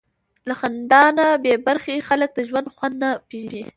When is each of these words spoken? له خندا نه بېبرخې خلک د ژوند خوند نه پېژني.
له 0.47 0.53
خندا 0.59 1.03
نه 1.17 1.25
بېبرخې 1.43 2.05
خلک 2.07 2.29
د 2.33 2.39
ژوند 2.49 2.67
خوند 2.75 2.95
نه 3.03 3.09
پېژني. 3.29 3.63